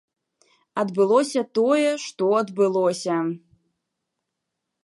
[0.83, 3.17] Адбылося тое, што адбылося.